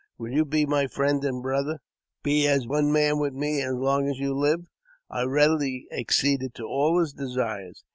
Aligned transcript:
Will 0.17 0.31
you 0.31 0.45
be 0.45 0.65
my 0.65 0.87
friend 0.87 1.23
and 1.23 1.43
brother? 1.43 1.77
be 2.23 2.47
as 2.47 2.65
one 2.65 2.91
man 2.91 3.19
with 3.19 3.33
me 3.35 3.61
as 3.61 3.75
long 3.75 4.09
as 4.09 4.17
you 4.17 4.33
live?" 4.33 4.61
I 5.11 5.21
readily 5.25 5.85
acceded 5.91 6.55
to 6.55 6.63
all 6.65 6.99
his 6.99 7.13
desires. 7.13 7.83